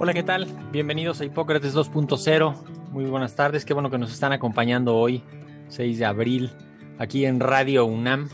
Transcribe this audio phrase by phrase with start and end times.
[0.00, 0.48] Hola, ¿qué tal?
[0.72, 2.90] Bienvenidos a Hipócrates 2.0.
[2.90, 5.22] Muy buenas tardes, qué bueno que nos están acompañando hoy,
[5.68, 6.50] 6 de abril,
[6.98, 8.28] aquí en Radio UNAM.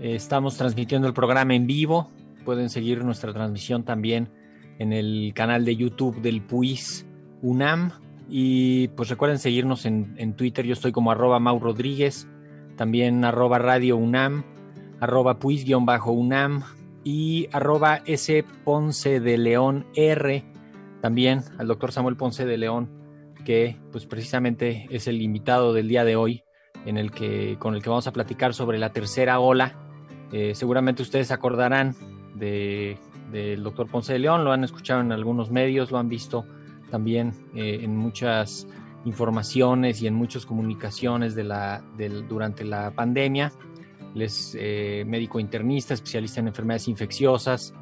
[0.00, 2.12] Eh, estamos transmitiendo el programa en vivo.
[2.44, 4.30] Pueden seguir nuestra transmisión también
[4.78, 7.04] en el canal de YouTube del PUIS
[7.42, 7.90] UNAM.
[8.28, 10.64] Y pues recuerden seguirnos en, en Twitter.
[10.64, 12.28] Yo estoy como arroba Mau Rodríguez,
[12.76, 14.44] también arroba Radio UNAM,
[15.00, 16.62] arroba PUIS-UNAM
[17.02, 20.51] y arroba S Ponce de León R
[21.02, 22.88] también al doctor Samuel Ponce de León,
[23.44, 26.44] que pues precisamente es el invitado del día de hoy,
[26.86, 29.74] en el que, con el que vamos a platicar sobre la tercera ola.
[30.30, 31.96] Eh, seguramente ustedes acordarán
[32.36, 32.98] de,
[33.32, 36.46] del doctor Ponce de León, lo han escuchado en algunos medios, lo han visto
[36.88, 38.68] también eh, en muchas
[39.04, 43.52] informaciones y en muchas comunicaciones de durante la pandemia.
[44.14, 47.74] Él es eh, médico internista, especialista en enfermedades infecciosas,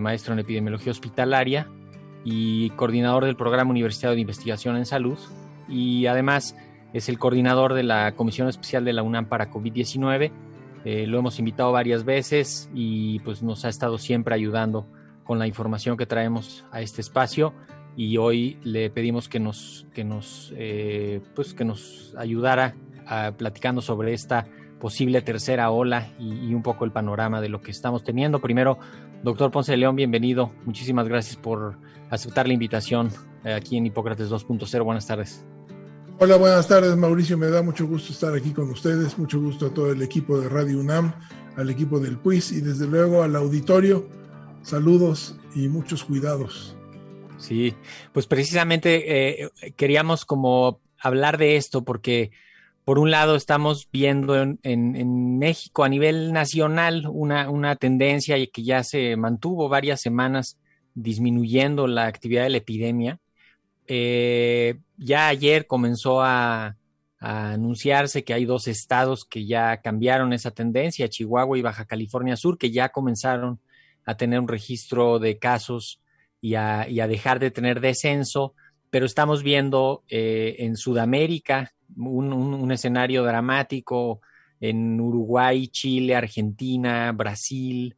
[0.00, 1.68] maestro en epidemiología hospitalaria
[2.24, 5.18] y coordinador del Programa Universitario de Investigación en Salud
[5.68, 6.56] y además
[6.92, 10.32] es el coordinador de la Comisión Especial de la UNAM para COVID-19.
[10.84, 14.86] Eh, lo hemos invitado varias veces y pues nos ha estado siempre ayudando
[15.24, 17.52] con la información que traemos a este espacio
[17.96, 22.74] y hoy le pedimos que nos que nos eh, pues que nos ayudara
[23.06, 24.46] a, platicando sobre esta
[24.78, 28.40] posible tercera ola y, y un poco el panorama de lo que estamos teniendo.
[28.40, 28.78] Primero,
[29.22, 30.52] doctor Ponce de León, bienvenido.
[30.64, 31.76] Muchísimas gracias por
[32.10, 33.10] aceptar la invitación
[33.44, 34.84] eh, aquí en Hipócrates 2.0.
[34.84, 35.44] Buenas tardes.
[36.20, 37.38] Hola, buenas tardes Mauricio.
[37.38, 39.18] Me da mucho gusto estar aquí con ustedes.
[39.18, 41.12] Mucho gusto a todo el equipo de Radio UNAM,
[41.56, 44.08] al equipo del PUIS y desde luego al auditorio.
[44.62, 46.76] Saludos y muchos cuidados.
[47.36, 47.74] Sí,
[48.12, 52.32] pues precisamente eh, queríamos como hablar de esto porque
[52.88, 58.82] por un lado estamos viendo en, México a nivel nacional una, una tendencia que ya
[58.82, 60.58] se mantuvo varias semanas
[60.94, 63.20] disminuyendo la actividad de la epidemia.
[63.86, 66.78] Eh, ya ayer comenzó a,
[67.20, 72.36] a, anunciarse que hay dos estados que ya cambiaron esa tendencia, Chihuahua y Baja California
[72.36, 73.60] Sur, que ya comenzaron
[74.06, 76.00] a tener un registro de casos
[76.40, 78.54] y a, y a dejar de tener descenso,
[78.88, 84.20] pero estamos viendo eh, en Sudamérica un, escenario dramático
[84.60, 87.96] en Uruguay, Chile, Argentina, Brasil,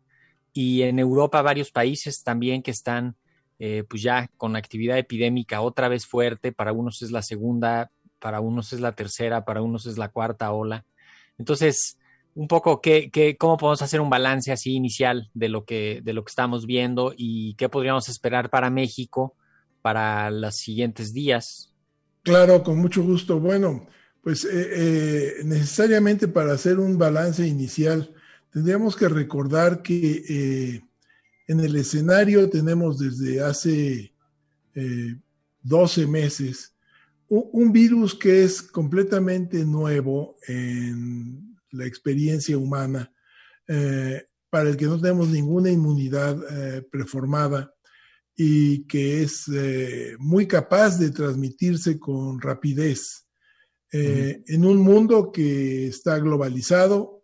[0.53, 3.17] y en Europa varios países también que están
[3.59, 8.41] eh, pues ya con actividad epidémica otra vez fuerte, para unos es la segunda, para
[8.41, 10.84] unos es la tercera, para unos es la cuarta ola.
[11.39, 11.99] Entonces,
[12.34, 16.12] un poco qué, qué, cómo podemos hacer un balance así inicial de lo que, de
[16.12, 19.34] lo que estamos viendo y qué podríamos esperar para México
[19.83, 21.73] para los siguientes días.
[22.22, 23.41] Claro, con mucho gusto.
[23.41, 23.88] Bueno,
[24.22, 28.14] pues eh, eh, necesariamente para hacer un balance inicial,
[28.53, 30.82] tendríamos que recordar que eh,
[31.47, 34.12] en el escenario tenemos desde hace
[34.75, 35.16] eh,
[35.62, 36.75] 12 meses
[37.28, 43.12] un, virus que es completamente nuevo en la experiencia humana,
[44.50, 46.37] para el que no tenemos ninguna inmunidad
[46.91, 47.72] preformada
[48.43, 53.26] y que es eh, muy capaz de transmitirse con rapidez.
[53.93, 54.43] Uh -huh.
[54.47, 57.20] En un mundo que está globalizado,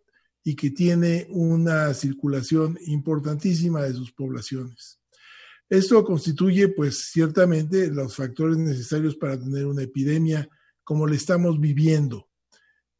[0.47, 4.97] y que tiene una circulación importantísima de sus poblaciones.
[5.69, 10.47] Esto constituye, pues, ciertamente los factores necesarios para tener una epidemia
[10.85, 12.29] como la estamos viviendo.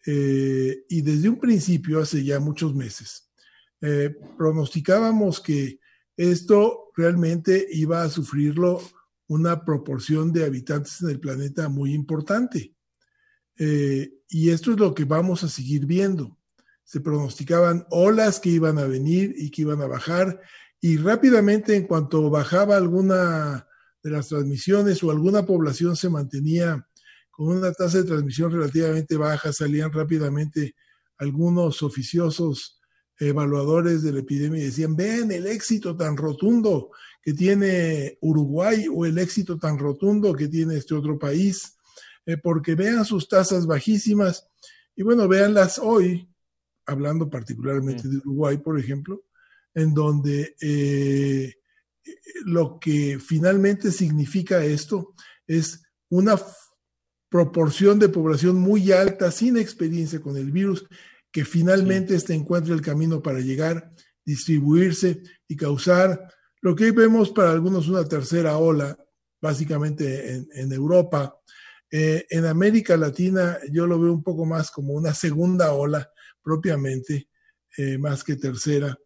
[0.06, 3.30] Eh, y desde un principio, hace ya muchos meses,
[3.80, 5.80] eh, pronosticábamos que
[6.18, 8.82] esto realmente iba a sufrirlo
[9.28, 12.74] una proporción de habitantes en el planeta muy importante.
[13.58, 16.38] Eh, y esto es lo que vamos a seguir viendo
[16.88, 20.40] se pronosticaban olas que iban a venir y que iban a bajar
[20.80, 23.68] y rápidamente en cuanto bajaba alguna
[24.02, 26.88] de las transmisiones o alguna población se mantenía
[27.30, 30.76] con una tasa de transmisión relativamente baja, salían rápidamente
[31.18, 32.77] algunos oficiosos
[33.20, 36.92] evaluadores de la epidemia decían, ven el éxito tan rotundo
[37.22, 41.78] que tiene Uruguay o el éxito tan rotundo que tiene este otro país,
[42.26, 44.48] eh, porque vean sus tasas bajísimas
[44.96, 46.28] y bueno, véanlas hoy,
[46.86, 49.26] hablando particularmente de Uruguay, por ejemplo,
[49.76, 51.54] en donde eh,
[52.46, 55.14] lo que finalmente significa esto
[55.46, 56.36] es una
[57.30, 60.88] proporción de población muy alta sin experiencia con el virus
[61.32, 63.92] que finalmente este encuentre el camino para llegar,
[64.26, 66.28] distribuirse y causar
[66.62, 68.98] lo que hoy vemos para algunos una tercera ola,
[69.40, 71.40] básicamente en, Europa.
[71.90, 77.30] Eh, en América Latina yo lo veo un poco más como una segunda ola propiamente,
[77.78, 78.98] eh, más que tercera.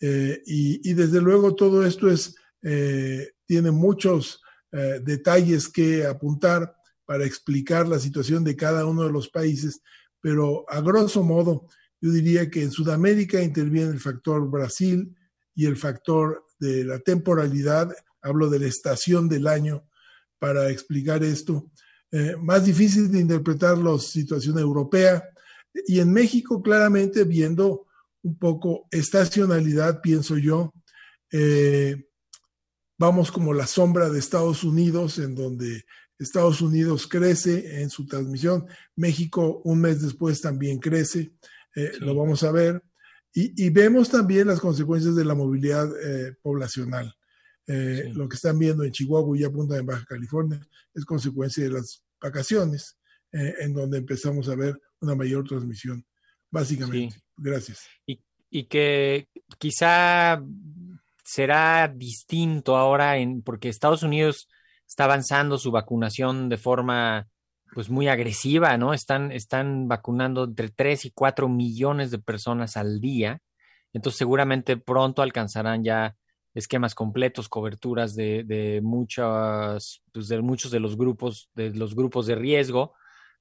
[0.00, 2.34] Eh, y, y, desde luego todo esto es,
[3.46, 4.42] tiene muchos
[4.72, 6.74] detalles que apuntar
[7.04, 9.80] para explicar la situación de cada uno de los países,
[10.26, 11.68] pero a grosso modo
[12.00, 15.16] yo diría que en Sudamérica interviene el factor Brasil
[15.54, 19.88] y el factor de la temporalidad, hablo de la estación del año
[20.40, 21.70] para explicar esto.
[22.10, 25.22] Eh, más difícil de interpretar la situación europea
[25.86, 27.86] y en México claramente viendo
[28.22, 30.74] un poco estacionalidad, pienso yo,
[31.30, 32.04] eh,
[32.98, 35.84] vamos como la sombra de Estados Unidos, en donde
[36.18, 41.32] Estados Unidos crece en su transmisión, México un mes después también crece,
[41.74, 42.82] eh, lo vamos a ver,
[43.38, 47.14] y, vemos también las consecuencias de la movilidad eh, poblacional.
[47.66, 50.58] Eh, lo que están viendo en Chihuahua y apunta en Baja California
[50.94, 52.96] es consecuencia de las vacaciones,
[53.32, 56.02] en donde empezamos a ver una mayor transmisión,
[56.50, 57.20] básicamente.
[57.36, 57.86] Gracias.
[58.06, 58.18] Y,
[58.48, 59.28] y que
[59.58, 60.42] quizá
[61.22, 64.48] será distinto ahora en porque Estados Unidos
[64.86, 67.26] está avanzando su vacunación de forma
[67.74, 68.94] pues muy agresiva, ¿no?
[68.94, 73.40] Están, están vacunando entre 3 y 4 millones de personas al día.
[73.92, 76.16] Entonces seguramente pronto alcanzarán ya
[76.54, 82.26] esquemas completos, coberturas de, de, muchos, pues de muchos de los grupos, de los grupos
[82.26, 82.94] de riesgo.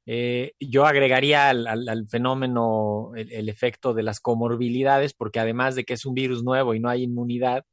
[0.05, 6.05] Eh, yo agregaría al, fenómeno el, efecto de las comorbilidades, porque además de que es
[6.05, 7.65] un virus nuevo y no hay inmunidad,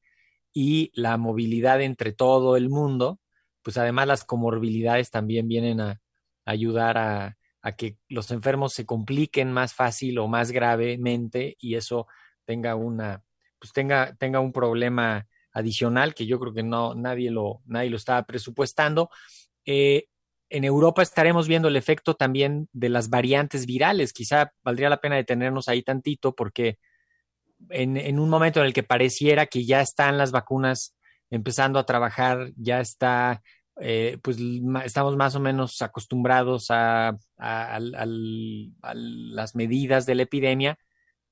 [0.54, 3.18] y la movilidad entre todo el mundo,
[3.62, 6.00] pues además las comorbilidades también vienen a,
[6.44, 7.36] ayudar a,
[7.76, 12.08] que los enfermos se compliquen más fácil o más gravemente y eso
[12.44, 13.22] tenga una,
[13.60, 17.96] pues tenga, tenga un problema adicional que yo creo que no nadie lo, nadie lo
[17.96, 19.10] estaba presupuestando.
[19.64, 20.06] Eh,
[20.50, 24.12] en Europa estaremos viendo el efecto también de las variantes virales.
[24.12, 26.78] Quizá valdría la pena detenernos ahí tantito porque
[27.70, 30.96] en, en un momento en el que pareciera que ya están las vacunas
[31.32, 33.42] empezando a trabajar, ya está,
[33.80, 34.36] eh, pues
[34.84, 37.18] estamos más o menos acostumbrados a,
[38.94, 40.78] las medidas de la epidemia,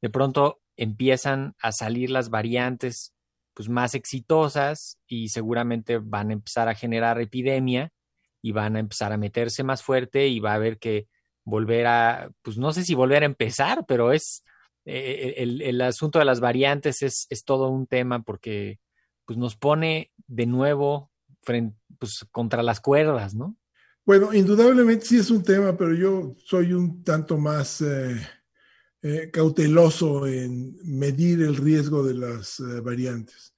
[0.00, 3.14] de pronto empiezan a salir las variantes
[3.52, 7.92] pues más exitosas y seguramente van a empezar a generar epidemia
[8.40, 11.08] y van a empezar a meterse más fuerte y va a haber que
[11.44, 14.44] volver a, pues no sé si volver a empezar, pero es
[14.86, 18.78] eh, el, el, asunto de las variantes es, es todo un tema porque
[19.30, 21.12] pues nos pone de nuevo
[21.42, 23.56] frente, pues, contra las cuerdas, ¿no?
[24.04, 28.20] Bueno, indudablemente sí es un tema, pero yo soy un tanto más eh,
[29.02, 33.54] eh, cauteloso en medir el riesgo de las eh, variantes.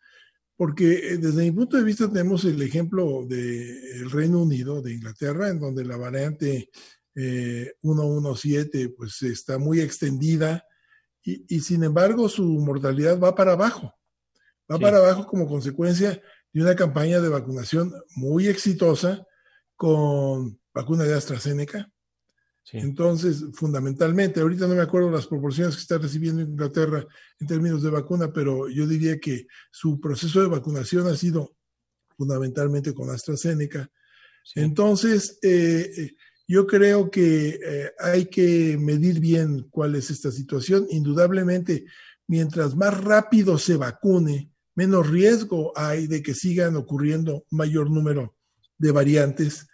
[0.57, 5.59] Porque desde mi punto de vista tenemos el ejemplo del Reino Unido, de Inglaterra, en
[5.59, 6.69] donde la variante
[7.15, 10.67] 117 pues está muy extendida
[11.25, 13.95] y sin embargo su mortalidad va para abajo
[14.73, 16.21] va para abajo como consecuencia
[16.53, 19.27] de una campaña de vacunación muy exitosa
[19.77, 21.91] con vacuna de AstraZeneca.
[22.73, 27.05] Entonces, fundamentalmente, ahorita no me acuerdo las proporciones que está recibiendo Inglaterra
[27.41, 31.57] en términos de vacuna, pero yo diría que su proceso de vacunación ha sido
[32.17, 33.91] fundamentalmente con AstraZeneca.
[34.55, 36.15] Entonces, eh, eh,
[36.47, 40.87] yo creo que eh, hay que medir bien cuál es esta situación.
[40.91, 41.85] Indudablemente,
[42.29, 48.37] mientras más rápido se vacune, menos riesgo hay de que sigan ocurriendo mayor número
[48.79, 49.67] de variantes.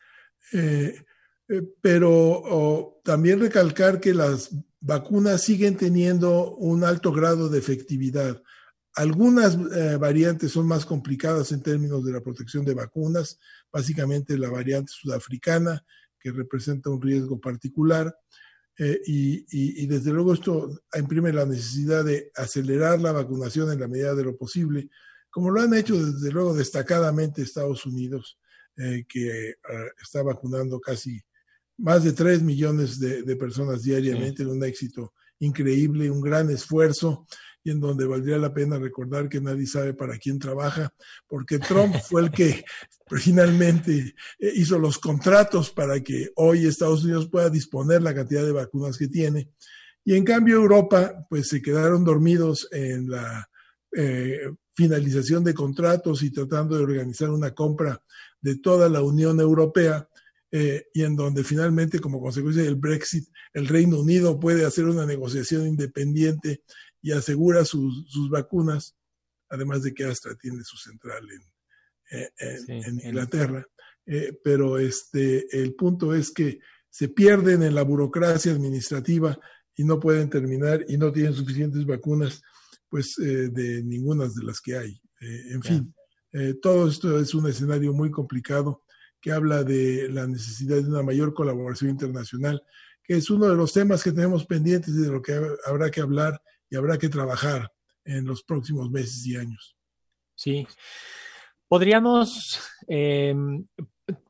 [0.52, 1.04] Eh,
[1.48, 4.50] eh, pero también recalcar que las
[4.80, 8.42] vacunas siguen teniendo un alto grado de efectividad.
[8.94, 13.38] Algunas eh, variantes son más complicadas en términos de la protección de vacunas,
[13.72, 15.84] básicamente la variante sudafricana,
[16.18, 18.16] que representa un riesgo particular.
[18.78, 24.14] Eh, y, desde luego esto imprime la necesidad de acelerar la vacunación en la medida
[24.14, 24.88] de lo posible,
[25.30, 28.38] como lo han hecho desde luego destacadamente Estados Unidos,
[29.08, 29.56] que
[30.00, 31.20] está vacunando casi
[31.78, 37.26] más de 3 millones de, personas diariamente, en un éxito increíble, un gran esfuerzo
[37.68, 40.90] y en donde valdría la pena recordar que nadie sabe para quién trabaja,
[41.26, 42.64] porque Trump fue el que
[43.10, 48.52] finalmente eh, hizo los contratos para que hoy Estados Unidos pueda disponer la cantidad de
[48.52, 49.50] vacunas que tiene.
[50.02, 53.50] Y en cambio Europa, pues se quedaron dormidos en la
[53.94, 58.02] eh, finalización de contratos y tratando de organizar una compra
[58.40, 60.08] de toda la Unión Europea
[60.50, 65.04] eh, y en donde finalmente, como consecuencia del Brexit, el Reino Unido puede hacer una
[65.04, 66.62] negociación independiente
[67.00, 68.96] y asegura sus, vacunas,
[69.48, 73.66] además de que Astra tiene su central en, eh, Inglaterra.
[74.06, 79.38] Eh, pero este, el punto es que se pierden en la burocracia administrativa
[79.76, 82.42] y no pueden terminar y no tienen suficientes vacunas,
[82.88, 85.00] pues de ninguna de las que hay.
[85.20, 85.94] en fin,
[86.62, 88.82] todo esto es un escenario muy complicado
[89.20, 92.62] que habla de la necesidad de una mayor colaboración internacional,
[93.02, 96.00] que es uno de los temas que tenemos pendientes y de lo que habrá que
[96.00, 96.40] hablar
[96.70, 97.72] y habrá que trabajar
[98.04, 99.76] en los próximos meses y años.
[100.34, 100.66] Sí.
[101.68, 103.66] Podríamos, em,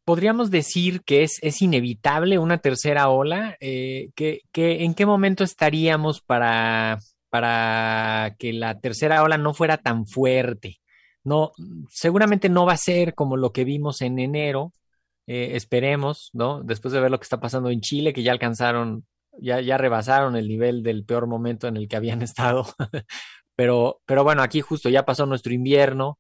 [0.04, 3.56] podríamos decir que es, es, inevitable una tercera ola.
[3.60, 6.98] Eh, que, ¿En qué momento estaríamos para,
[7.30, 10.80] para que la tercera ola no fuera tan fuerte?
[11.22, 11.52] No,
[11.90, 14.72] seguramente no va a ser como lo que vimos en enero,
[15.26, 16.62] eh, esperemos, ¿no?
[16.62, 19.06] Después de ver lo que está pasando en Chile, que ya alcanzaron,
[19.40, 22.66] ya, ya rebasaron el nivel del peor momento en el que habían estado.
[23.56, 26.18] pero, pero bueno, aquí justo ya pasó nuestro invierno,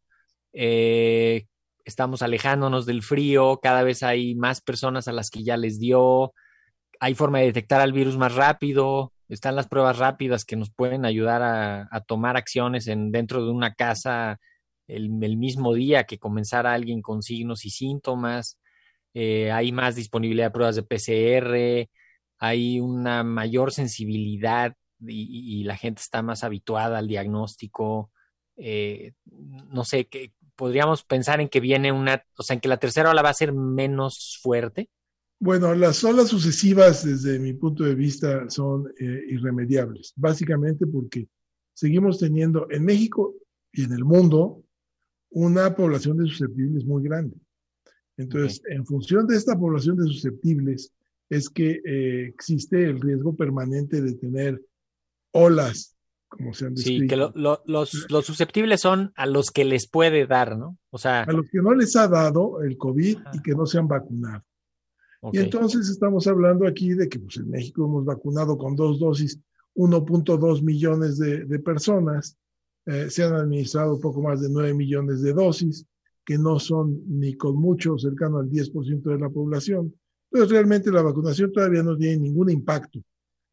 [0.52, 1.46] eh,
[1.84, 6.34] estamos alejándonos del frío, cada vez hay más personas a las que ya les dio,
[7.00, 11.04] hay forma de detectar al virus más rápido, están las pruebas rápidas que nos pueden
[11.04, 14.38] ayudar a, tomar acciones en, dentro de una casa
[14.86, 18.58] el, mismo día que comenzara alguien con signos y síntomas.
[19.14, 21.90] Eh, hay más disponibilidad de pruebas de PCR,
[22.38, 28.10] hay una mayor sensibilidad y, la gente está más habituada al diagnóstico.
[28.56, 29.12] Eh,
[29.70, 33.10] no sé, que podríamos pensar en que viene una, o sea, en que la tercera
[33.10, 34.90] ola va a ser menos fuerte.
[35.40, 41.28] Bueno, las olas sucesivas, desde mi punto de vista, son eh, irremediables, básicamente porque
[41.74, 43.36] seguimos teniendo en México
[43.72, 44.64] y en el mundo
[45.30, 47.36] una población de susceptibles muy grande.
[48.16, 50.92] Entonces, en función de esta población de susceptibles,
[51.28, 54.62] es que eh, existe el riesgo permanente de tener
[55.32, 55.96] olas,
[56.28, 57.02] como se han descrito.
[57.02, 57.90] Sí, que los,
[58.24, 60.78] susceptibles son a los que les puede dar, ¿no?
[60.90, 61.22] O sea.
[61.22, 64.44] A los que no les ha dado el COVID y que no se han vacunado.
[65.32, 69.40] Y entonces estamos hablando aquí de que pues, en México hemos vacunado con dos dosis
[69.74, 72.36] 1.2 millones de, personas,
[72.86, 75.86] eh, se han administrado poco más de 9 millones de dosis
[76.24, 79.94] que no son ni con mucho cercano al 10% de la población.
[80.30, 83.00] Entonces, realmente la vacunación todavía no tiene ningún impacto.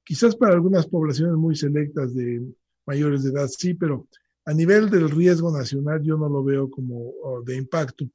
[0.03, 2.41] Quizás para algunas poblaciones muy selectas de
[2.85, 4.07] mayores de edad sí, pero
[4.45, 7.13] a nivel del riesgo nacional yo no lo veo como
[7.43, 8.05] de impacto.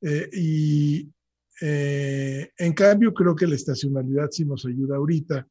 [0.00, 1.08] Eh, y
[1.60, 5.46] eh, en cambio, creo que la estacionalidad sí nos ayuda ahorita,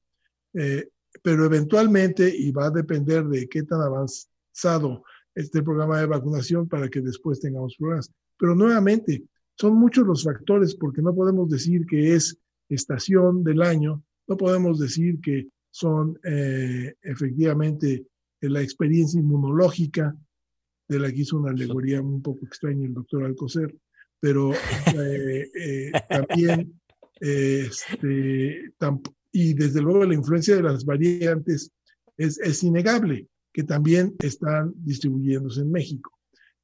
[0.53, 0.89] eh,
[1.21, 5.03] pero eventualmente, y va a depender de qué tan avanzado
[5.35, 8.11] este programa de vacunación para que después tengamos problemas.
[8.37, 9.23] Pero nuevamente,
[9.55, 12.37] son muchos los factores porque no podemos decir que es
[12.69, 18.05] estación del año, no podemos decir que son eh, efectivamente
[18.41, 20.15] la experiencia inmunológica,
[20.87, 23.75] de la que hizo una alegoría un poco extraña el doctor Alcocer,
[24.19, 26.79] pero eh, eh, también,
[27.19, 28.71] este,
[29.31, 31.71] y desde luego la influencia de las variantes
[32.15, 36.11] es, es, innegable, que también están distribuyéndose en México.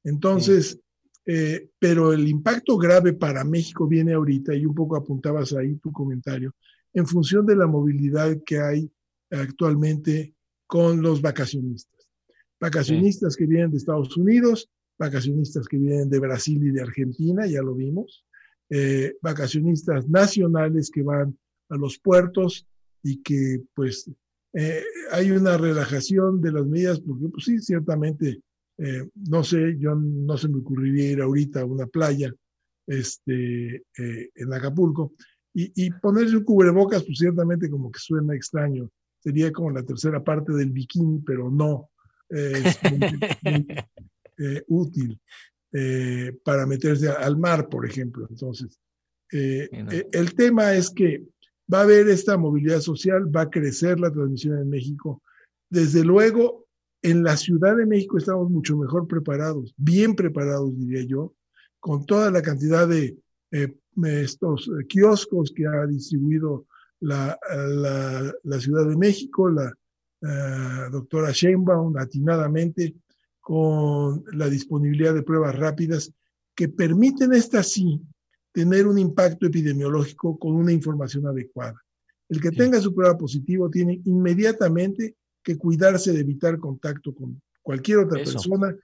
[0.04, 0.78] Entonces,
[1.26, 5.92] eh, pero el impacto grave para México viene ahorita, y un poco apuntabas ahí tu
[5.92, 6.54] comentario,
[6.92, 8.90] en función de la movilidad que hay
[9.30, 10.34] actualmente
[10.66, 12.08] con los vacacionistas.
[12.60, 17.62] Vacacionistas que vienen de Estados Unidos, vacacionistas que vienen de Brasil y de Argentina, ya
[17.62, 18.24] lo vimos,
[18.70, 21.36] eh, vacacionistas nacionales que van
[21.68, 22.66] a los puertos
[23.02, 24.10] y que pues
[24.54, 28.40] eh, hay una relajación de las medidas, porque pues sí, ciertamente
[28.78, 32.32] eh, no sé, yo no se me ocurriría ir ahorita a una playa
[32.86, 35.12] este, eh, en Acapulco
[35.56, 38.90] y, ponerse un cubrebocas, pues ciertamente como que suena extraño.
[39.20, 41.90] Sería como la tercera parte del bikini, pero no
[42.28, 42.98] es muy,
[44.38, 45.20] eh, útil
[46.44, 48.26] para meterse al mar, por ejemplo.
[48.28, 48.80] Entonces,
[49.30, 51.24] el tema es que
[51.72, 55.22] va a haber esta movilidad social, va a crecer la transmisión en México.
[55.70, 56.63] Desde luego,
[57.04, 61.34] en la Ciudad de México estamos mucho mejor preparados, bien preparados, diría yo,
[61.78, 63.18] con toda la cantidad de
[63.52, 66.66] eh, estos kioscos que ha distribuido
[67.00, 67.38] la,
[68.42, 69.70] la, Ciudad de México, la
[70.90, 72.94] doctora Sheinbaum, atinadamente,
[73.38, 76.10] con la disponibilidad de pruebas rápidas
[76.54, 78.00] que permiten, estas sí,
[78.50, 81.78] tener un impacto epidemiológico con una información adecuada.
[82.30, 87.98] El que tenga su prueba positiva tiene inmediatamente que cuidarse de evitar contacto con cualquier
[87.98, 88.74] otra persona,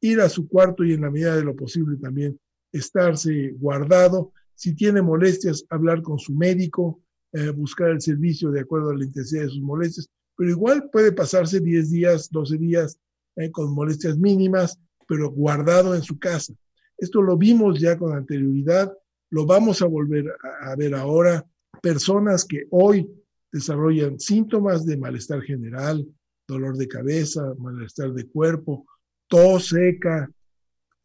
[0.00, 2.38] ir a su cuarto y en la medida de lo posible también
[2.72, 4.32] estarse guardado.
[4.54, 7.00] Si tiene molestias, hablar con su médico,
[7.32, 11.12] eh, buscar el servicio de acuerdo a la intensidad de sus molestias, pero igual puede
[11.12, 12.98] pasarse 10 días, 12 días
[13.36, 16.54] eh, con molestias mínimas, pero guardado en su casa.
[16.96, 18.92] Esto lo vimos ya con anterioridad,
[19.30, 20.32] lo vamos a volver
[20.62, 21.44] a ver ahora.
[21.82, 23.06] Personas que hoy
[23.56, 26.06] desarrollan síntomas de malestar general,
[26.46, 28.86] dolor de cabeza, malestar de cuerpo,
[29.28, 30.30] tos seca,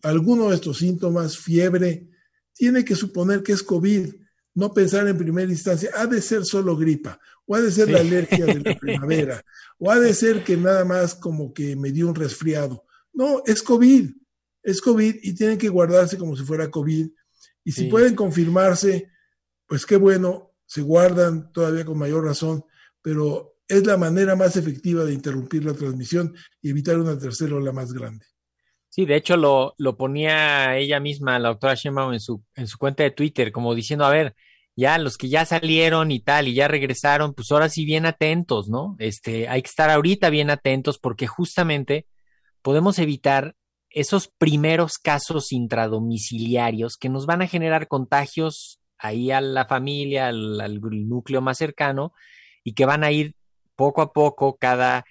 [0.03, 2.08] alguno de estos síntomas, fiebre,
[2.53, 4.13] tiene que suponer que es COVID,
[4.53, 8.01] no pensar en primera instancia, ha de ser solo gripa, o ha de ser la
[8.01, 9.43] alergia de la primavera,
[9.79, 12.84] o ha de ser que nada más como que me dio un resfriado.
[13.13, 14.12] No, es COVID,
[14.63, 17.10] es COVID y tienen que guardarse como si fuera COVID.
[17.63, 19.10] Y si pueden confirmarse,
[19.67, 22.63] pues qué bueno, se guardan todavía con mayor razón,
[23.01, 27.73] pero es la manera más efectiva de interrumpir la transmisión y evitar una tercera ola
[27.73, 28.25] más grande.
[28.87, 32.77] Sí, de hecho lo, lo ponía ella misma, la doctora Sheinbaum, en su, en su
[32.77, 34.33] cuenta de Twitter, como diciendo, a ver,
[34.73, 38.69] ya los que ya salieron y tal y ya regresaron, pues ahora sí bien atentos,
[38.69, 38.95] ¿no?
[38.97, 42.07] Este, hay que estar ahorita bien atentos porque justamente
[42.61, 43.57] podemos evitar
[43.89, 50.79] esos primeros casos intradomiciliarios que nos van a generar contagios ahí a la familia, al,
[50.81, 52.13] núcleo más cercano,
[52.63, 53.36] y que van a ir
[53.75, 55.03] poco a poco cada,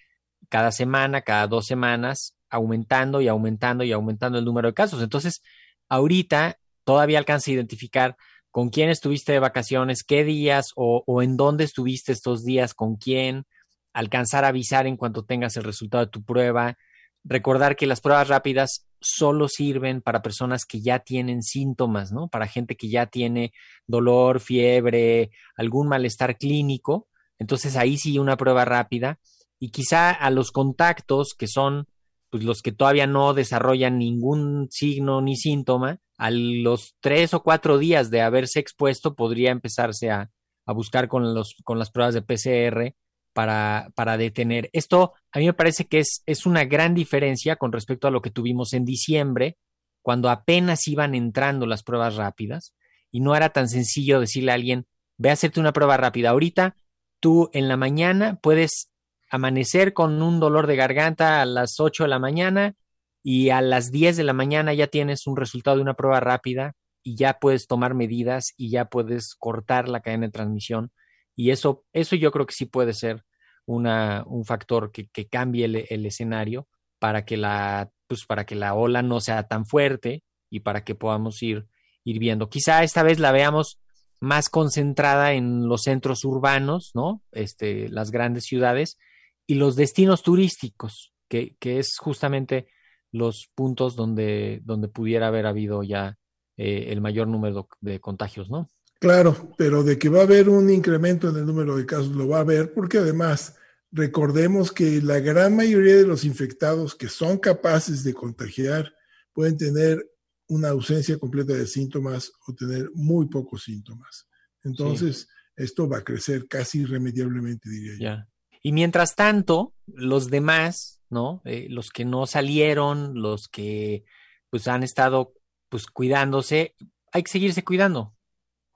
[0.48, 5.02] cada semana, cada dos semanas, aumentando y aumentando y aumentando el número de casos.
[5.02, 5.42] Entonces,
[5.88, 8.16] ahorita todavía alcanza a identificar
[8.50, 12.96] con quién estuviste de vacaciones, qué días o, o, en dónde estuviste estos días, con
[12.96, 13.44] quién,
[13.92, 16.76] alcanzar a avisar en cuanto tengas el resultado de tu prueba,
[17.24, 22.28] recordar que las pruebas rápidas solo sirven para personas que ya tienen síntomas, ¿no?
[22.28, 23.52] Para gente que ya tiene
[23.86, 27.08] dolor, fiebre, algún malestar clínico.
[27.38, 29.18] Entonces ahí sí una prueba rápida.
[29.58, 31.86] Y quizá a los contactos, que son
[32.30, 37.78] pues, los que todavía no desarrollan ningún signo ni síntoma, a los tres o cuatro
[37.78, 40.30] días de haberse expuesto podría empezarse a,
[40.66, 42.94] a buscar con, los, con las pruebas de PCR
[43.32, 44.70] para, para detener.
[44.72, 48.22] Esto a mí me parece que es, es una gran diferencia con respecto a lo
[48.22, 49.56] que tuvimos en diciembre,
[50.02, 52.74] cuando apenas iban entrando las pruebas rápidas
[53.10, 54.86] y no era tan sencillo decirle a alguien,
[55.18, 56.30] ve a hacerte una prueba rápida.
[56.30, 56.76] Ahorita
[57.20, 58.90] tú en la mañana puedes
[59.30, 62.74] amanecer con un dolor de garganta a las 8 de la mañana
[63.22, 66.72] y a las 10 de la mañana ya tienes un resultado de una prueba rápida
[67.02, 70.90] y ya puedes tomar medidas y ya puedes cortar la cadena de transmisión
[71.36, 73.24] y eso, eso yo creo que sí puede ser
[73.66, 76.66] una, un factor que, que cambie el, el, escenario
[76.98, 80.94] para que, la, pues para que la ola no sea tan fuerte y para que
[80.94, 81.66] podamos ir,
[82.04, 82.48] ir viendo.
[82.48, 83.80] Quizá esta vez la veamos
[84.20, 87.22] más concentrada en los centros urbanos, ¿no?
[87.32, 88.98] Este, las grandes ciudades
[89.46, 92.68] y los destinos turísticos, que, que es justamente
[93.12, 96.18] los puntos donde, donde pudiera haber habido ya
[96.56, 98.68] eh, el mayor número de contagios, ¿no?
[99.00, 102.28] Claro, pero de que va a haber un incremento en el número de casos, lo
[102.28, 103.56] va a haber, porque además
[103.90, 108.94] recordemos que la gran mayoría de los infectados que son capaces de contagiar
[109.32, 110.06] pueden tener
[110.48, 114.28] una ausencia completa de síntomas o tener muy pocos síntomas.
[114.62, 115.26] Entonces, sí.
[115.56, 117.98] esto va a crecer casi irremediablemente, diría yo.
[118.00, 118.28] Ya.
[118.62, 121.40] Y mientras tanto, los demás, ¿no?
[121.46, 124.04] Eh, los que no salieron, los que
[124.50, 125.32] pues han estado
[125.70, 126.74] pues cuidándose,
[127.12, 128.14] hay que seguirse cuidando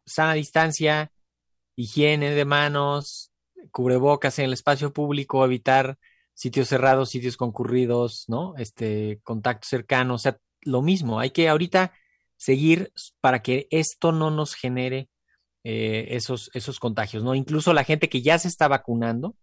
[0.07, 1.13] sana distancia,
[1.77, 3.33] higiene de manos,
[3.71, 5.99] cubrebocas en el espacio público, evitar
[6.35, 8.55] sitios cerrados, sitios concurridos, ¿no?
[8.57, 11.93] Este contacto cercano, o sea, lo mismo, hay que ahorita
[12.37, 15.09] seguir para que esto no nos genere
[15.63, 17.35] eh, esos, esos contagios, ¿no?
[17.35, 19.37] Incluso la gente que ya se está vacunando,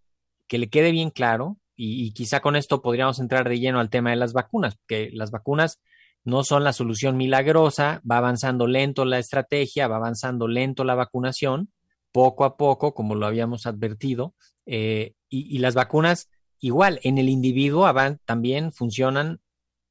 [0.47, 3.89] que le quede bien claro, y, y quizá con esto podríamos entrar de lleno al
[3.89, 5.80] tema de las vacunas, porque las vacunas
[6.24, 11.72] no son la solución milagrosa, va avanzando lento la estrategia, va avanzando lento la vacunación,
[12.12, 16.30] poco a poco, como lo habíamos advertido, eh, y, las vacunas
[16.60, 17.92] igual en el individuo
[18.26, 19.40] también funcionan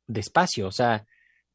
[0.07, 1.07] despacio, o sea,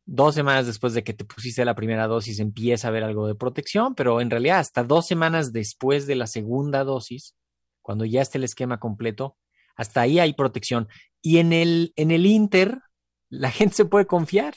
[0.05, 3.35] dos semanas después de que te pusiste la primera dosis empieza a haber algo de
[3.35, 7.35] protección, pero en realidad hasta dos semanas después de la segunda dosis,
[7.81, 9.37] cuando ya esté el esquema completo,
[9.75, 10.87] hasta ahí hay protección.
[11.21, 12.79] Y en el, en el Inter,
[13.39, 14.55] la gente se puede confiar.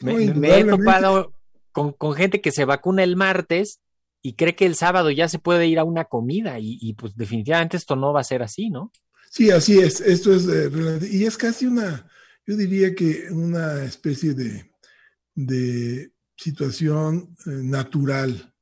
[0.00, 1.34] Me, me he topado
[1.72, 3.80] con, con, gente que se vacuna el martes
[4.22, 7.16] y cree que el sábado ya se puede ir a una comida y, y pues
[7.16, 8.92] definitivamente esto no va a ser así, ¿no?
[9.30, 10.00] Sí, así es.
[10.00, 10.70] Esto es, eh,
[11.10, 12.10] y es casi una,
[12.46, 14.70] yo diría que una especie de,
[15.34, 18.54] de situación eh, natural.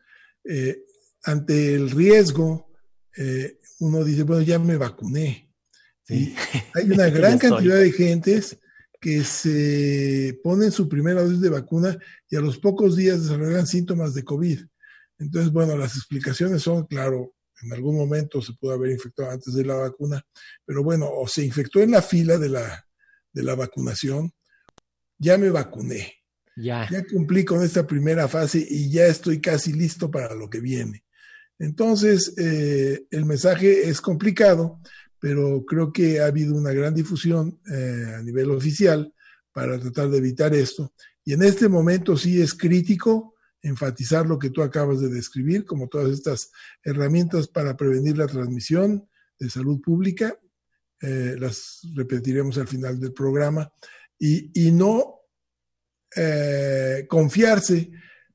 [0.44, 0.84] Eh,
[1.24, 2.70] ante el riesgo,
[3.16, 5.52] eh, uno dice, bueno, ya me vacuné.
[6.04, 6.34] Sí.
[6.34, 8.58] Y hay una gran cantidad de gentes
[9.00, 11.96] que se ponen su primera dosis de vacuna
[12.28, 14.60] y a los pocos días desarrollan síntomas de COVID.
[15.18, 19.64] Entonces, bueno, las explicaciones son, claro, en algún momento se pudo haber infectado antes de
[19.64, 20.24] la vacuna,
[20.64, 22.86] pero bueno, o se infectó en la fila de la,
[23.32, 24.32] de la vacunación,
[25.18, 26.14] ya me vacuné.
[26.56, 26.88] Ya.
[26.90, 31.04] ya cumplí con esta primera fase y ya estoy casi listo para lo que viene.
[31.60, 34.80] Entonces, eh, el mensaje es complicado,
[35.20, 39.12] pero creo que ha habido una gran difusión eh, a nivel oficial
[39.52, 40.92] para tratar de evitar esto.
[41.24, 45.88] Y en este momento sí es crítico enfatizar lo que tú acabas de describir, como
[45.88, 46.50] todas estas
[46.84, 50.38] herramientas para prevenir la transmisión de salud pública.
[51.00, 53.72] Eh, las repetiremos al final del programa.
[54.18, 55.18] Y, y no
[56.16, 57.90] eh, confiarse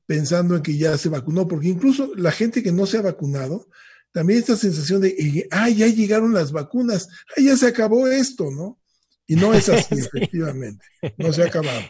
[0.06, 3.68] pensando en que ya se vacunó, porque incluso la gente que no se ha vacunado,
[4.14, 8.78] también esta sensación de, ah, ya llegaron las vacunas, ah, ya se acabó esto, ¿no?
[9.26, 10.02] Y no es así, sí.
[10.06, 10.86] efectivamente,
[11.18, 11.80] no se ha acabado.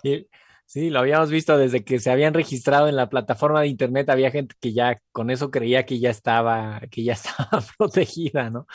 [0.65, 4.31] Sí, lo habíamos visto desde que se habían registrado en la plataforma de internet, había
[4.31, 8.67] gente que ya con eso creía que ya estaba, que ya estaba protegida, ¿no?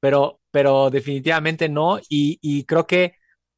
[0.00, 3.14] Pero, pero definitivamente no, y, y creo que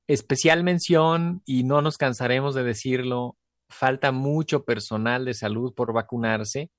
[0.07, 3.37] especial mención, y no nos cansaremos de decirlo,
[3.69, 6.71] falta mucho personal de salud por vacunarse,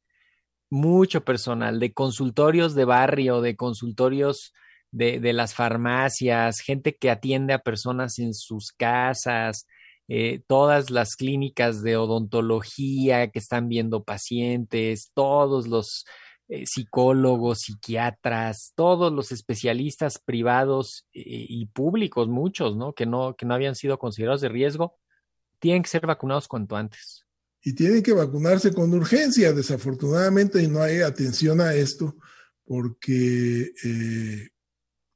[0.72, 4.54] mucho personal de consultorios de barrio, de consultorios
[4.92, 9.68] de, de las farmacias, gente que atiende a personas en sus casas,
[10.08, 16.06] eh, todas las clínicas de odontología que están viendo pacientes, todos los
[16.50, 22.92] eh, psicólogos, psiquiatras, todos los especialistas privados eh, y públicos, muchos, ¿no?
[22.94, 24.98] Que no, que no habían sido considerados de riesgo,
[25.60, 27.26] tienen que ser vacunados cuanto antes.
[27.64, 32.18] Y tienen que vacunarse con urgencia, desafortunadamente, y no hay atención a esto,
[32.66, 34.50] porque eh,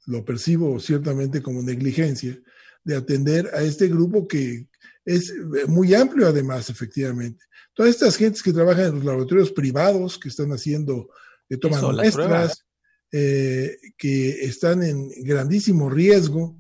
[0.06, 2.40] lo percibo ciertamente como negligencia
[2.84, 4.68] de atender a este grupo que
[5.04, 5.34] es
[5.68, 7.44] muy amplio además, efectivamente.
[7.74, 11.10] Todas estas gentes que trabajan en los laboratorios privados, que están haciendo,
[11.50, 12.66] que toman Eso, muestras,
[13.12, 16.58] eh, que están en grandísimo riesgo,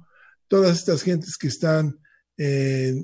[0.47, 1.99] todas estas gentes que están
[2.37, 2.95] eh,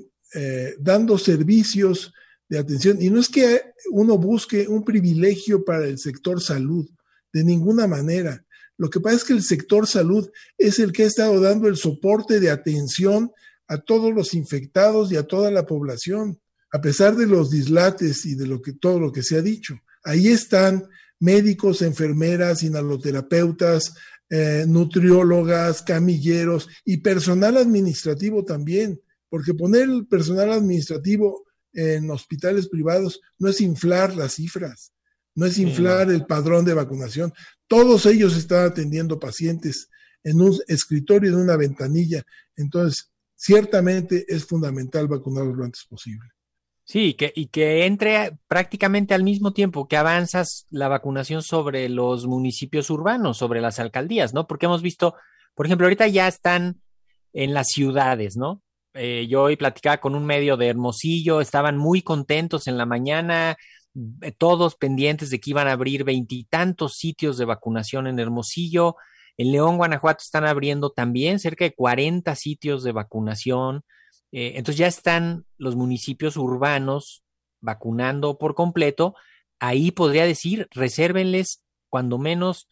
[0.78, 2.12] dando servicios
[2.52, 3.00] de atención.
[3.00, 6.86] Y no es que uno busque un privilegio para el sector salud,
[7.32, 8.44] de ninguna manera.
[8.76, 11.78] Lo que pasa es que el sector salud es el que ha estado dando el
[11.78, 13.32] soporte de atención
[13.68, 16.38] a todos los infectados y a toda la población,
[16.72, 19.78] a pesar de los dislates y de lo que, todo lo que se ha dicho.
[20.04, 20.86] Ahí están
[21.20, 23.94] médicos, enfermeras, inhaloterapeutas,
[24.28, 33.20] eh, nutriólogas, camilleros y personal administrativo también porque poner el personal administrativo en hospitales privados
[33.38, 34.92] no es inflar las cifras,
[35.34, 37.32] no es inflar el padrón de vacunación.
[37.66, 39.88] Todos ellos están atendiendo pacientes
[40.22, 42.22] en un escritorio, en una ventanilla.
[42.56, 46.28] Entonces, ciertamente es fundamental vacunarlos lo antes posible.
[46.84, 52.26] Sí, que, y que entre prácticamente al mismo tiempo que avanzas la vacunación sobre los
[52.26, 54.46] municipios urbanos, sobre las alcaldías, ¿no?
[54.46, 55.14] Porque hemos visto,
[55.54, 56.80] por ejemplo, ahorita ya están
[57.32, 58.62] en las ciudades, ¿no?
[58.94, 63.56] Eh, yo hoy platicaba con un medio de Hermosillo, estaban muy contentos en la mañana,
[64.20, 68.96] eh, todos pendientes de que iban a abrir veintitantos sitios de vacunación en Hermosillo.
[69.36, 73.84] En León, Guanajuato están abriendo también cerca de 40 sitios de vacunación.
[74.30, 77.22] Eh, entonces ya están los municipios urbanos
[77.60, 79.14] vacunando por completo.
[79.58, 82.68] Ahí podría decir, resérvenles cuando menos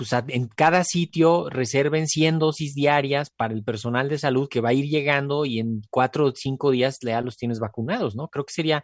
[0.00, 4.70] pues en cada sitio reserven 100 dosis diarias para el personal de salud que va
[4.70, 8.28] a ir llegando y en cuatro o cinco días ya los tienes vacunados, ¿no?
[8.28, 8.82] Creo que sería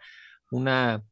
[0.51, 1.03] una,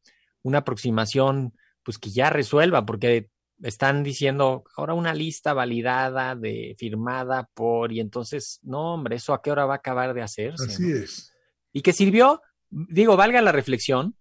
[0.44, 3.32] una aproximación pues que ya resuelva, porque
[3.64, 9.42] están diciendo ahora una lista validada de firmada por y entonces no hombre eso a
[9.42, 10.98] qué hora va a acabar de hacerse así ¿no?
[10.98, 11.34] es
[11.74, 14.16] y que sirvió digo valga la reflexión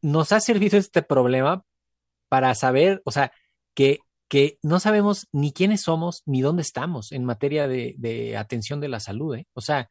[0.00, 1.64] nos ha servido este problema
[2.28, 3.30] para saber o sea
[3.74, 4.00] que
[4.32, 8.88] que no sabemos ni quiénes somos ni dónde estamos en materia de, de atención de
[8.88, 9.36] la salud.
[9.36, 9.46] ¿eh?
[9.52, 9.90] O sea,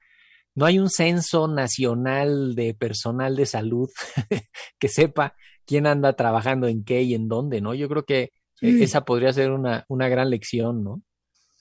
[0.55, 3.87] no hay un censo nacional de personal de salud
[4.79, 7.75] que sepa quién anda trabajando en qué y en dónde, ¿no?
[7.75, 8.81] Yo creo que sí.
[8.81, 11.03] esa podría ser una, una gran lección, ¿no?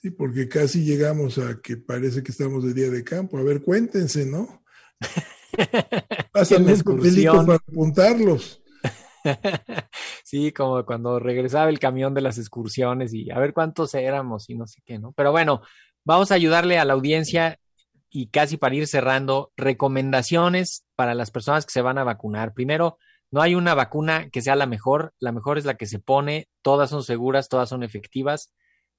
[0.00, 3.36] Sí, porque casi llegamos a que parece que estamos de día de campo.
[3.36, 4.64] A ver, cuéntense, ¿no?
[6.32, 8.62] Pasan los papelitos para apuntarlos.
[10.24, 14.54] sí, como cuando regresaba el camión de las excursiones y a ver cuántos éramos y
[14.54, 15.12] no sé qué, ¿no?
[15.12, 15.62] Pero bueno,
[16.04, 17.58] vamos a ayudarle a la audiencia
[18.10, 22.52] y casi para ir cerrando, recomendaciones para las personas que se van a vacunar.
[22.54, 22.98] Primero,
[23.30, 26.48] no hay una vacuna que sea la mejor, la mejor es la que se pone,
[26.62, 28.52] todas son seguras, todas son efectivas.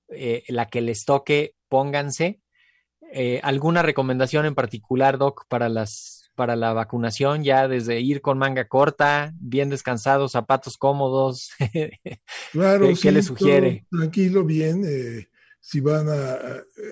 [0.07, 2.41] Eh, la que les toque, pónganse.
[3.13, 8.37] Eh, ¿Alguna recomendación en particular, Doc, para las para la vacunación, ya desde ir con
[8.37, 11.51] manga corta, bien descansados, zapatos cómodos.
[12.51, 13.85] Claro, ¿Qué, sí, ¿qué le sugiere?
[13.89, 14.83] Tranquilo, bien.
[14.85, 15.27] eh,
[15.59, 16.37] si van a,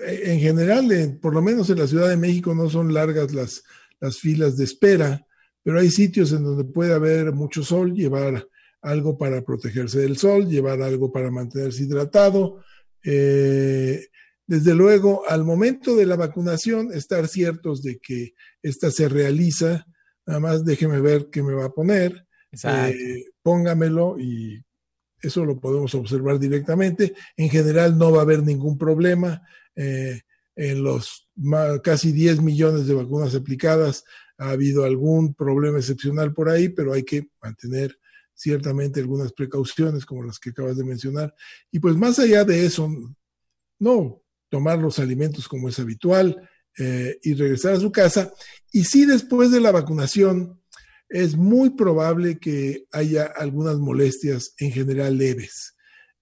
[0.06, 3.62] en general, en- por lo menos en la Ciudad de México no son largas las,
[4.00, 5.26] las filas de espera,
[5.62, 8.46] pero hay sitios en donde puede haber mucho sol, llevar
[8.80, 12.62] algo para protegerse del sol, llevar algo para mantenerse hidratado.
[13.04, 14.06] eh,
[14.50, 19.86] desde luego, al momento de la vacunación, estar ciertos de que esta se realiza.
[20.26, 22.26] Nada más déjeme ver qué me va a poner.
[22.64, 24.60] Eh, póngamelo y
[25.22, 27.14] eso lo podemos observar directamente.
[27.36, 29.40] En general no va a haber ningún problema.
[29.76, 30.20] Eh,
[30.56, 31.30] en los
[31.84, 34.02] casi 10 millones de vacunas aplicadas
[34.36, 37.96] ha habido algún problema excepcional por ahí, pero hay que mantener
[38.34, 41.32] ciertamente algunas precauciones como las que acabas de mencionar.
[41.70, 42.90] Y pues más allá de eso,
[43.78, 46.36] no tomar los alimentos como es habitual
[46.78, 48.30] eh, y regresar a su casa.
[48.72, 50.60] Y si después de la vacunación
[51.10, 55.74] es muy probable que haya algunas molestias en general leves.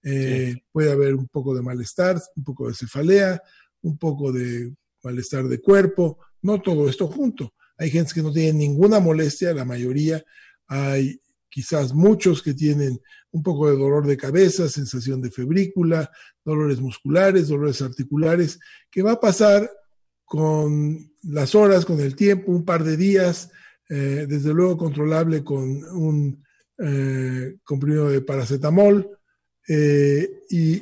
[0.03, 3.41] Eh, Puede haber un poco de malestar, un poco de cefalea,
[3.81, 7.53] un poco de malestar de cuerpo, no todo esto junto.
[7.77, 10.23] Hay gente que no tiene ninguna molestia, la mayoría.
[10.67, 12.99] Hay quizás muchos que tienen
[13.31, 16.11] un poco de dolor de cabeza, sensación de febrícula,
[16.43, 19.69] dolores musculares, dolores articulares, que va a pasar
[20.25, 23.51] con las horas, con el tiempo, un par de días,
[23.89, 26.43] eh, desde luego controlable con un
[26.77, 29.09] eh, comprimido de paracetamol.
[29.67, 30.81] eh, y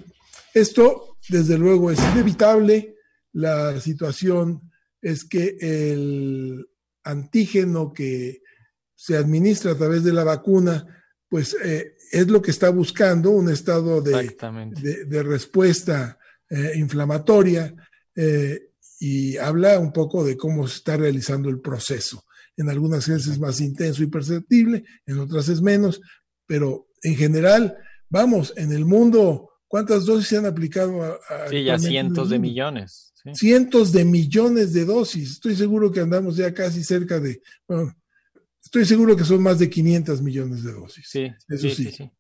[0.54, 2.96] esto, desde luego, es inevitable.
[3.34, 6.68] La situación es que el
[7.04, 8.42] antígeno que
[8.96, 10.97] se administra a través de la vacuna,
[11.30, 14.82] pues eh, es lo que está buscando un estado de, Exactamente.
[14.82, 16.18] de, de respuesta
[16.50, 17.74] eh, inflamatoria
[18.16, 22.24] eh, y habla un poco de cómo se está realizando el proceso.
[22.56, 26.02] En algunas veces es más intenso y perceptible, en otras es menos,
[26.48, 27.78] pero en general,
[28.10, 31.04] vamos, en el mundo, ¿cuántas dosis se han aplicado?
[31.04, 33.12] A, a Sí, ya cientos de millones.
[33.24, 33.32] sí.
[33.36, 35.32] cientos de millones de dosis.
[35.34, 37.94] Estoy seguro que andamos ya casi cerca de, bueno,
[38.67, 41.08] estoy seguro que son más de 500 millones de dosis.
[41.10, 41.91] Sí, Eso sí, sí, sí.
[41.91, 42.12] sí.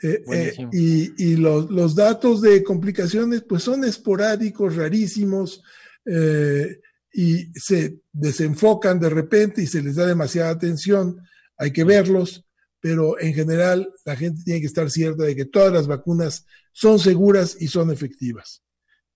[0.00, 5.60] Eh, eh, y y los, los datos de complicaciones pues son esporádicos, rarísimos,
[6.06, 6.78] eh,
[7.12, 11.16] y se desenfocan de repente y se les da demasiada atención.
[11.56, 12.44] Hay que verlos,
[12.80, 17.00] pero en general la gente tiene que estar cierta de que todas las vacunas son
[17.00, 18.62] seguras y son efectivas.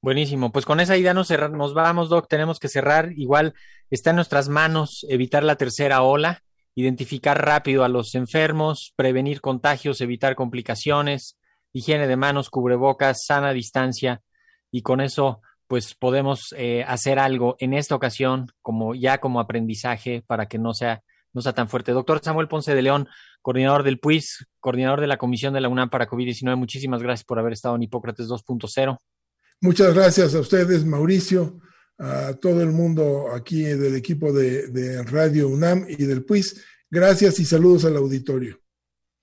[0.00, 0.50] Buenísimo.
[0.50, 2.26] Pues con esa idea nos, cerrar- nos vamos, Doc.
[2.28, 3.12] Tenemos que cerrar.
[3.16, 3.54] Igual
[3.88, 6.42] está en nuestras manos evitar la tercera ola,
[6.74, 11.38] identificar rápido a los enfermos, prevenir contagios, evitar complicaciones,
[11.72, 14.22] higiene de manos, cubrebocas, sana distancia.
[14.70, 20.22] Y con eso, pues podemos eh, hacer algo en esta ocasión, como ya como aprendizaje,
[20.26, 21.92] para que no sea, no sea tan fuerte.
[21.92, 23.08] Doctor Samuel Ponce de León,
[23.42, 27.38] coordinador del PUIS, coordinador de la Comisión de la UNAM para COVID-19, muchísimas gracias por
[27.38, 28.98] haber estado en Hipócrates 2.0.
[29.60, 31.60] Muchas gracias a ustedes, Mauricio,
[31.98, 36.64] a todo el mundo aquí del equipo de, de Radio UNAM y del PUIS.
[36.90, 38.60] Gracias y saludos al auditorio.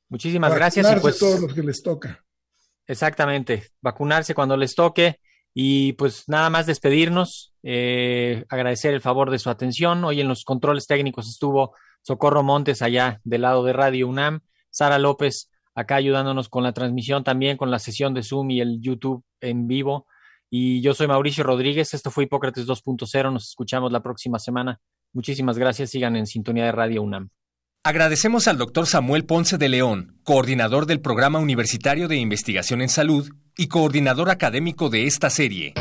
[0.09, 0.87] Muchísimas gracias.
[0.95, 2.23] Y pues, todos los que les toca.
[2.87, 5.19] exactamente, vacunarse cuando les toque.
[5.53, 10.03] Y pues nada más despedirnos, eh, agradecer el favor de su atención.
[10.03, 14.99] Hoy en los controles técnicos estuvo Socorro Montes allá del lado de Radio UNAM, Sara
[14.99, 19.23] López acá ayudándonos con la transmisión también, con la sesión de Zoom y el YouTube
[19.39, 20.07] en vivo.
[20.49, 24.79] Y yo soy Mauricio Rodríguez, esto fue Hipócrates 2.0, nos escuchamos la próxima semana.
[25.13, 27.29] Muchísimas gracias, sigan en sintonía de Radio UNAM.
[27.83, 33.29] Agradecemos al doctor Samuel Ponce de León, coordinador del Programa Universitario de Investigación en Salud
[33.57, 35.73] y coordinador académico de esta serie.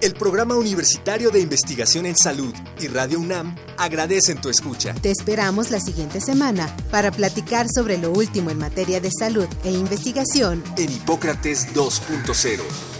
[0.00, 4.94] El Programa Universitario de Investigación en Salud y Radio UNAM agradecen tu escucha.
[4.94, 9.72] Te esperamos la siguiente semana para platicar sobre lo último en materia de salud e
[9.72, 10.62] investigación.
[10.78, 12.99] En Hipócrates 2.0.